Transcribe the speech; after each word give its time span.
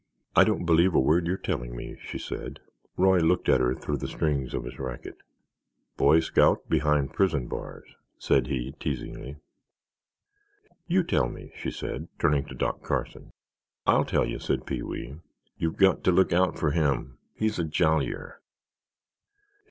"I 0.35 0.43
don't 0.43 0.65
believe 0.65 0.95
a 0.95 0.99
word 0.99 1.27
you're 1.27 1.37
telling 1.37 1.75
me," 1.75 1.95
she 2.01 2.17
said. 2.17 2.59
Roy 2.97 3.19
looked 3.19 3.47
at 3.47 3.61
her 3.61 3.75
through 3.75 3.97
the 3.97 4.07
strings 4.07 4.55
of 4.55 4.63
his 4.63 4.79
racket. 4.79 5.15
"Boy 5.95 6.21
Scout 6.21 6.67
behind 6.67 7.13
prison 7.13 7.45
bars," 7.47 7.85
said 8.17 8.47
he, 8.47 8.71
teasingly. 8.79 9.37
"You 10.87 11.03
tell 11.03 11.29
me," 11.29 11.51
she 11.55 11.69
said, 11.69 12.07
turning 12.17 12.45
to 12.45 12.55
Doc 12.55 12.81
Carson. 12.81 13.31
"I'll 13.85 14.05
tell 14.05 14.25
you," 14.25 14.39
said 14.39 14.65
Pee 14.65 14.81
wee; 14.81 15.17
"you've 15.59 15.77
got 15.77 16.03
to 16.05 16.11
look 16.11 16.33
out 16.33 16.57
for 16.57 16.71
him, 16.71 17.19
he's 17.35 17.59
a 17.59 17.63
jollier. 17.63 18.41